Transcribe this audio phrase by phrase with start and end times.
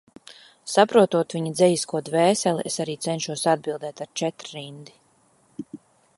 [0.75, 5.01] Saprotot viņa dzejisko dvēseli, es arī cenšos atbildēt ar četrrindi.